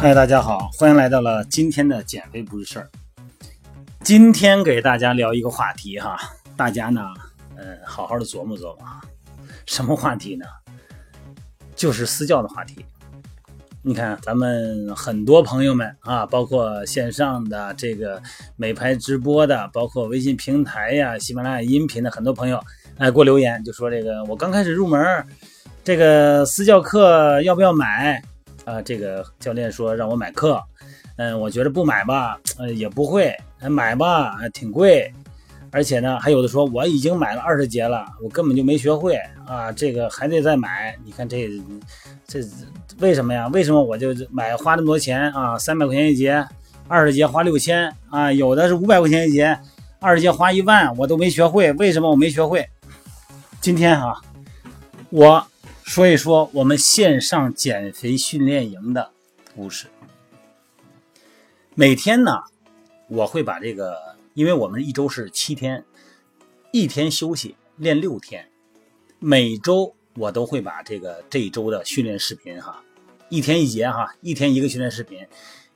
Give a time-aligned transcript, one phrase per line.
[0.00, 2.88] 嗨，大家好，欢迎来到了今天的减肥不是事儿。
[4.04, 6.16] 今天给大家聊一个话题哈，
[6.56, 7.02] 大家呢，
[7.56, 9.02] 呃，好好的琢磨琢磨啊。
[9.66, 10.46] 什么话题呢？
[11.74, 12.86] 就是私教的话题。
[13.82, 18.22] 你看，咱们很多朋友们啊，包括线上的这个
[18.54, 22.62] 美拍直播的，包括微信平台呀、喜马拉雅音频的很多朋友，
[22.98, 25.26] 哎，给我留言就说这个我刚开始入门，
[25.82, 28.22] 这个私教课要不要买？
[28.68, 30.62] 啊，这个教练说让我买课，
[31.16, 35.10] 嗯，我觉得不买吧，呃，也不会，买吧，挺贵，
[35.70, 40.94] 而且呢，还有的说我已经买了二十节了，我根本就没学会啊，这个还得再买。
[41.02, 41.48] 你看这
[42.26, 42.40] 这
[42.98, 43.48] 为什么呀？
[43.48, 45.58] 为什么我就买花那么多钱啊？
[45.58, 46.46] 三百块钱一节，
[46.88, 49.58] 二十节花六千啊，有的是五百块钱一节，
[49.98, 52.68] 二十节花一万，我都没学会，为什么我没学会？
[53.62, 54.20] 今天哈，
[55.08, 55.46] 我。
[55.88, 59.10] 说一说我们线上减肥训练营的
[59.56, 59.86] 故事。
[61.74, 62.42] 每天呢，
[63.08, 63.96] 我会把这个，
[64.34, 65.82] 因为我们一周是七天，
[66.72, 68.46] 一天休息练六天，
[69.18, 72.84] 每周我都会把这个这一周的训练视频哈，
[73.30, 75.26] 一天一节哈，一天一个训练视频，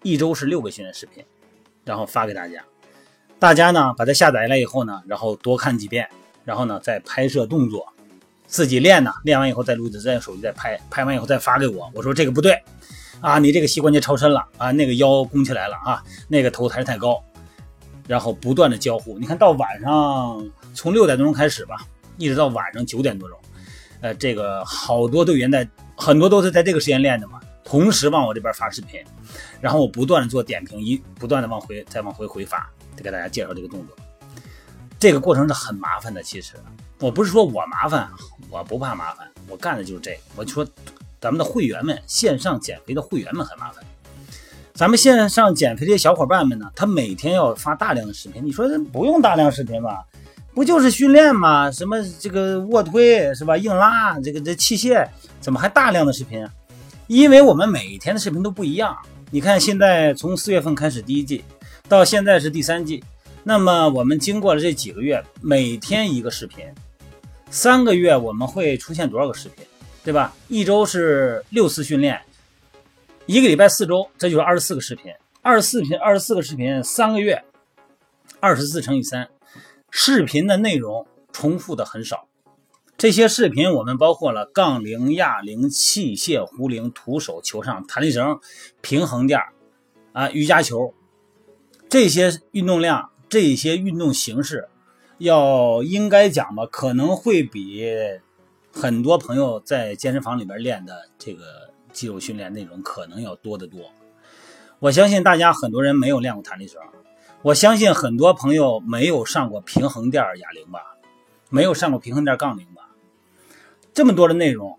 [0.03, 1.25] 一周是六个训练视频，
[1.87, 2.63] 然后发给大家。
[3.39, 6.07] 大家呢把它下载了以后呢，然后多看几遍，
[6.45, 7.91] 然后呢再拍摄动作。
[8.53, 11.91] 自己练呢，练完以后再录，再用手机再拍，拍完以后再发给我。
[11.95, 12.63] 我说这个不对，
[13.23, 17.25] 啊，你这个膝关节超伸了啊，那个腰弓起来了啊，那个头抬太高，
[18.07, 19.19] 然后不断的交互。
[19.19, 21.87] 你看到晚上从六点多钟开始吧，
[22.19, 23.39] 一直到晚上九点多钟，
[24.03, 25.67] 呃，这个好多队员在，
[25.97, 29.03] 很多都是在这个时间练的嘛，同时往我这边发视频，
[29.63, 33.97] 然后我不断的做点评，一不断的往回再往回回发，再给大家介绍这个动作。
[34.99, 36.53] 这个过程是很麻烦的，其实。
[37.03, 38.09] 我不是说我麻烦，
[38.49, 40.19] 我不怕麻烦，我干的就是这个。
[40.37, 40.65] 我就说，
[41.21, 43.85] 咱们的会员们，线上减肥的会员们很麻烦。
[44.73, 48.41] 咱们线上减肥这些小伙伴们呢，他每天要发大量的视频。
[48.47, 50.05] 你说不用大量视频吧？
[50.55, 51.69] 不就是训练吗？
[51.73, 53.57] 什么这个卧推是吧？
[53.57, 55.05] 硬拉这个这器械，
[55.41, 56.47] 怎么还大量的视频？
[57.09, 58.97] 因为我们每天的视频都不一样。
[59.33, 61.43] 你看现在从四月份开始第一季，
[61.89, 63.03] 到现在是第三季，
[63.43, 66.65] 那么我们经过了这几个月，每天一个视频。
[67.53, 69.63] 三个月我们会出现多少个视频，
[70.03, 70.35] 对吧？
[70.49, 72.23] 一周是六次训练，
[73.27, 75.13] 一个礼拜四周，这就是二十四个视频。
[75.43, 77.45] 二十四频，二十四个视频，三个月，
[78.41, 79.29] 二十四乘以三，
[79.91, 82.27] 视频的内容重复的很少。
[82.97, 88.41] 这些视频我们包括了杠铃、哑铃、器械、壶铃、徒手、球上、弹力绳、
[88.81, 89.39] 平衡垫
[90.15, 90.95] 啊、瑜伽球，
[91.91, 94.69] 这些运动量，这些运动形式。
[95.23, 97.87] 要应该讲吧，可能会比
[98.73, 103.81] 很多朋友在健身房里边练的这个肌肉训练内容可能要多得多。
[104.81, 106.81] 我相信大家很多人没有练过弹力绳，
[107.43, 110.81] 我相信很多朋友没有上过平衡垫哑铃吧，
[111.51, 112.91] 没有上过平衡垫杠铃吧。
[113.95, 114.77] 这么多的内容，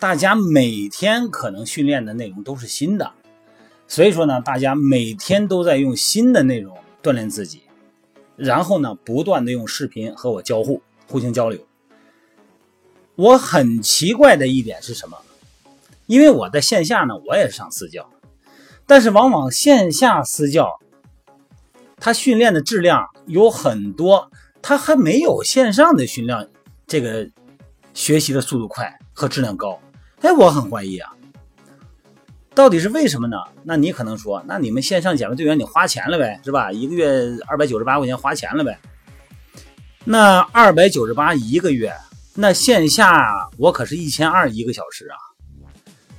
[0.00, 3.12] 大家每天可能训练的内容都是新的，
[3.86, 7.62] 所以说呢，大家每天都在用新的内容锻炼自己。
[8.40, 11.60] 然后呢，不断的用视频和我交互，互相交流。
[13.14, 15.18] 我很奇怪的一点是什么？
[16.06, 18.08] 因为我在线下呢，我也是上私教，
[18.86, 20.80] 但是往往线下私教，
[21.98, 24.30] 他训练的质量有很多，
[24.62, 26.48] 他还没有线上的训练
[26.86, 27.28] 这个
[27.92, 29.78] 学习的速度快和质量高。
[30.22, 31.14] 哎，我很怀疑啊。
[32.54, 33.36] 到底是为什么呢？
[33.62, 36.70] 那你可能说，那你们线上减肥队员你花钱了呗，是吧？
[36.72, 38.78] 一个月二百九十八块钱花钱了呗。
[40.04, 41.94] 那二百九十八一个月，
[42.34, 45.16] 那线下我可是一千二一个小时啊。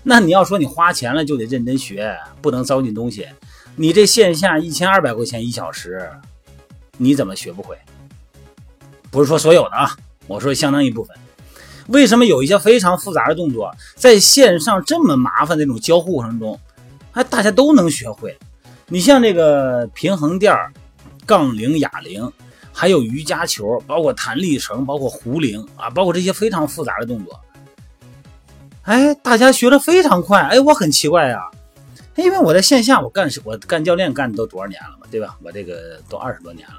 [0.04, 3.28] 那你要说你花钱了就得认真学，不能糟践东西。
[3.76, 6.10] 你这线下一千二百块钱一小时，
[6.98, 7.78] 你怎么学不会？
[9.12, 9.96] 不是说所有的啊，
[10.28, 11.16] 我说相当一部分。
[11.92, 16.60] 为什么有一些非常复杂的动作，在线上这么麻烦的那种交互过程中，
[17.12, 18.38] 哎，大家都能学会？
[18.88, 20.54] 你像这个平衡垫、
[21.26, 22.32] 杠铃、哑铃，
[22.74, 27.40] 还有瑜伽球，包括弹力绳，包括壶铃啊，包括这些非常复杂的动作，
[28.84, 30.42] 哎，大家学的非常快。
[30.42, 31.50] 哎，我很奇怪呀，
[32.16, 35.38] 因为我在线下我干我干教练干都多少年了嘛，对吧？
[35.44, 36.76] 我这个都二十多年了。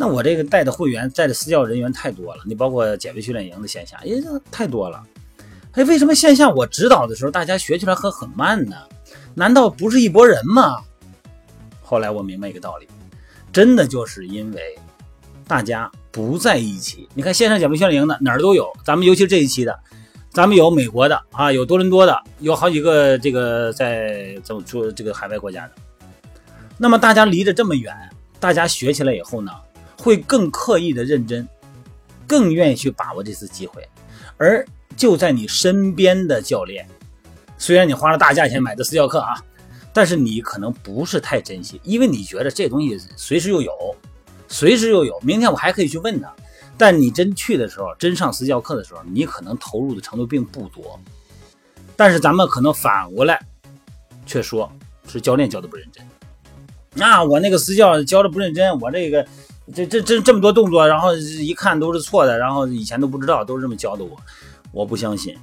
[0.00, 4.18] 那我这个带的会员、带的私教人员太多了，你包括减肥训练营的线下，也
[4.50, 5.04] 太多了。
[5.72, 8.76] 哎，为什么线下我指导的时候，大家学起来很很慢呢？
[9.34, 10.78] 难道不是一拨人吗？
[11.82, 12.88] 后来我明白一个道理，
[13.52, 14.74] 真的就是因为
[15.46, 17.06] 大家不在一起。
[17.12, 19.78] 你看线上减肥训练营的哪儿都有，咱们尤其这一期的，
[20.30, 25.72] 咱们有美国的啊，有多伦多的，有好几个这个在怎么说这个海外国家的。
[26.78, 27.94] 那么大家离着这么远，
[28.40, 29.52] 大家学起来以后呢，
[30.00, 31.46] 会更刻意的认真，
[32.26, 33.86] 更愿意去把握这次机会。
[34.38, 34.66] 而
[34.96, 36.88] 就在你身边的教练，
[37.58, 39.34] 虽然你花了大价钱买的私教课啊，
[39.92, 43.72] 但是你可能不是太珍惜，因为你觉得这东西随时又有，
[44.48, 46.32] 随时又有，明天我还可以去问他。
[46.78, 50.98] 但你真去的时候，真上私教课的时候，你可能投入的程度并不多。
[51.94, 53.38] 但是咱们可能反过来，
[54.24, 54.72] 却说
[55.06, 56.02] 是教练教的不认真。
[56.94, 59.26] 那我那个私教教的不认真，我这个
[59.74, 64.16] 这这这这么多动作，然后一看都是错的，然后以前都不知道，都是这么教的我，
[64.72, 65.36] 我不相信，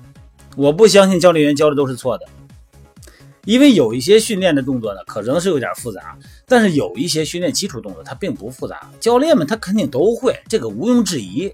[0.56, 2.26] 我不相信教练员教的都是错的，
[3.46, 11.54] 因为有一些训练的动作呢，可能是有点复杂，但是有一些训练基础动作它并不复杂，教练们他肯定都会，这个毋庸置疑。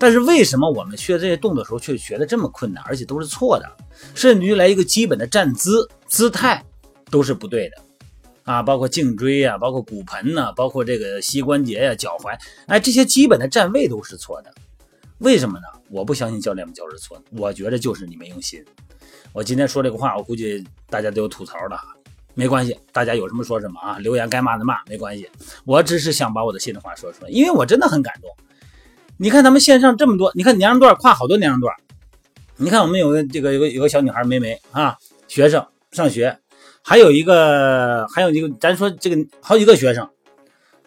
[0.00, 3.66] 但是为什么我们学这些动作的时候却学的这么困难，而且都是错的，
[4.14, 6.64] 甚至于来一个基本的站姿姿态
[7.10, 7.87] 都是不对的。
[8.48, 12.34] 啊，包括颈椎呀，包括骨盆呐，包括这个膝关节呀、脚踝，
[12.66, 14.50] 哎，这些基本的站位都是错的。
[15.18, 15.66] 为什么呢？
[15.90, 18.64] 我不相信教练们教是错的，我觉得就是你没用心。
[19.34, 21.78] 我今天说这个话，我估计大家都有吐槽的，
[22.32, 25.28] 没关系，大家有什么说什么啊，留言该骂的骂，没关系。
[25.66, 28.30] 我只是想把我的心里话说出来，因为我真的很感动。
[29.18, 31.74] 你看咱们线上这么多，你看年龄段跨好多年龄段，
[32.56, 34.96] 你看我们有个这个有个有个小女孩梅梅啊，
[35.28, 36.38] 学生上学。
[36.88, 40.08] 还有一个，还有一个，咱说这个好几个学生，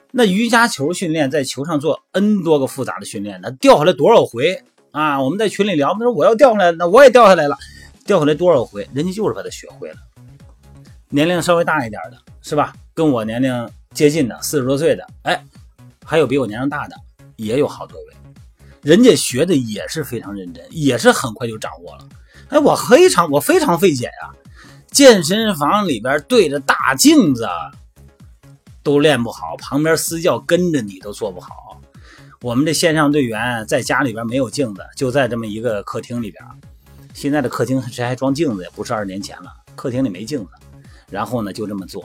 [0.09, 5.21] 那瑜伽球训练在球上做 N 多个复杂的训练，那掉下来多少回啊？
[5.21, 7.56] 我们在群里聊，他说我要掉下来，那我也掉下来了，
[8.03, 8.89] 掉下来多少回？
[8.95, 9.98] 人家就是把它学会了。
[11.09, 12.74] 年龄稍微大一点的，是吧？
[12.95, 15.45] 跟我年龄接近的，四十多岁的，哎，
[16.04, 16.95] 还有比我年龄大的，
[17.36, 18.15] 也有好多位，
[18.81, 22.09] 人家学的也是非常认真，也是很快就掌握了。
[22.50, 24.33] 哎，我非常我非常费解呀。
[24.92, 27.48] 健身房里边对着大镜子
[28.84, 31.82] 都练不好，旁边私教跟着你都做不好。
[32.42, 36.44] 我们这线上队员在家里边没有镜子，就在这么一个客厅里边。
[37.14, 38.70] 现在的客厅谁还装镜子呀？
[38.76, 40.50] 不是二十年前了，客厅里没镜子。
[41.10, 42.04] 然后呢，就这么做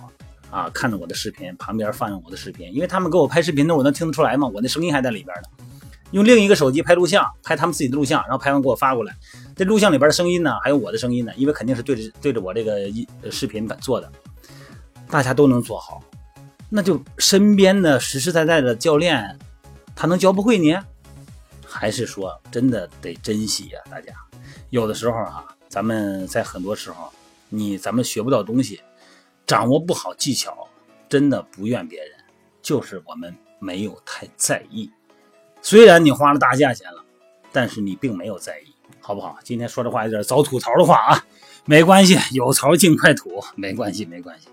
[0.51, 5.65] 啊，看着我的视频，旁边放着我的视频，因为他们给我拍视频的，我能听得出来嘛，我那声音还在里边呢。
[6.13, 9.17] 用另一个手机拍录像，拍他们自己的录像，然后拍完给我发过来。
[9.57, 14.13] 这录像里边的声音呢，还有我的声音呢，因为肯定是对着对着我这个一视频做的，
[15.09, 16.03] 大家都能做好，
[16.69, 19.39] 那就身边的实实在在的教练，
[19.95, 20.77] 他能教不会你？
[21.67, 23.81] 还是说真的得珍惜呀？
[23.91, 24.13] 大家
[24.69, 27.11] 有的时候啊，咱们在很多时候，
[27.49, 28.83] 你咱们学不到东西，
[29.47, 30.69] 掌握不好技巧，
[31.09, 32.11] 真的不怨别人，
[32.61, 34.91] 就是我们没有太在意。
[35.63, 37.03] 虽然你花了大价钱了，
[37.53, 38.76] 但是你并没有在意。
[39.07, 39.39] 好不好？
[39.45, 41.25] 今天说的话有点遭吐槽的话啊，
[41.65, 44.49] 没关系，有槽尽快吐，没关系，没关系。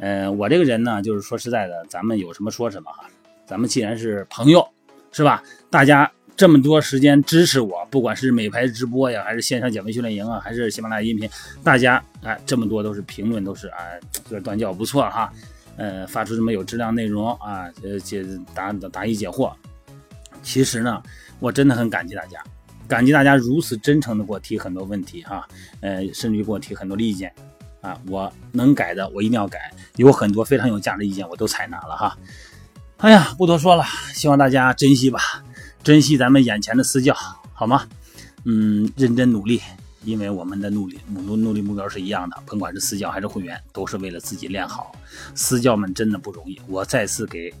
[0.00, 3.04] 嗯，我这个人呢，就是说实在的，咱们有什么说什么哈。
[3.46, 4.68] 咱们既然是朋友，
[5.12, 5.40] 是吧？
[5.70, 11.30] 大家这么多时间支持我，不管是美拍直播呀，还是线上减肥训练营啊，还是喜马拉雅音频，
[11.62, 13.78] 大家啊，这么多都是评论，都是啊，
[14.28, 15.32] 这个短教不错哈。
[15.76, 19.52] 呃，发出这么有质量内容啊，呃，解答答疑解惑。
[20.42, 21.00] 其实呢，
[21.38, 22.42] 我真的很感激大家。
[22.88, 25.46] 感激大家如此真诚的给我提很多问题哈，
[25.80, 27.32] 呃，甚至于给我提很多的意见
[27.80, 32.16] 啊，我能改的我一定要改，有很多非常有价值意见我都采纳了哈。
[32.98, 35.20] 哎呀，不多说了，希望大家珍惜吧，
[35.82, 37.14] 珍惜咱们眼前的私教，
[37.52, 37.86] 好吗？
[38.44, 39.60] 嗯，认真努力，
[40.04, 44.94] 因为我们的努力努努力目标是一样的，甭管是私教还是会员，都是为了自己练好。
[45.34, 47.52] 私教们真的不容易，我再次给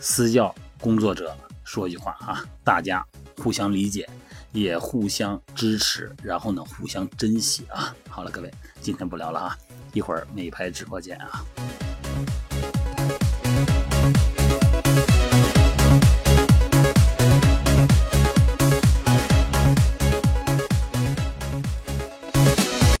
[0.00, 3.04] 私教工作者说一句话啊，大家
[3.38, 4.08] 互相理解。
[4.54, 7.92] 也互相支持，然后呢，互相珍惜啊！
[8.08, 8.48] 好了，各位，
[8.80, 9.58] 今天不聊了啊，
[9.92, 11.44] 一会儿美拍直播间啊。